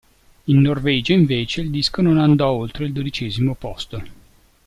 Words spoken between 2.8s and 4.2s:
il dodicesimo posto.